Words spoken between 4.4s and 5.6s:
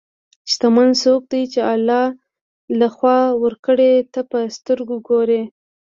سترګو ګوري.